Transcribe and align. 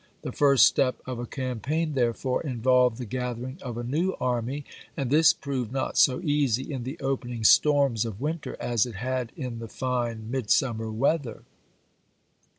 The 0.23 0.31
first 0.31 0.65
step 0.65 0.95
of 1.05 1.19
a 1.19 1.27
campaign, 1.27 1.93
there 1.93 2.11
fore, 2.15 2.41
involved 2.41 2.97
the 2.97 3.05
gathering 3.05 3.59
of 3.61 3.77
a 3.77 3.83
new 3.83 4.13
army, 4.19 4.65
and 4.97 5.11
this 5.11 5.31
proved 5.31 5.71
not 5.71 5.95
so 5.95 6.19
easy 6.21 6.73
in 6.73 6.81
the 6.81 6.97
opening 7.01 7.43
storms 7.43 8.03
of 8.03 8.19
winter 8.19 8.57
as 8.59 8.87
it 8.87 8.95
had 8.95 9.31
in 9.37 9.59
the 9.59 9.67
fine 9.67 10.31
midsummer 10.31 10.89
weather. 10.89 11.43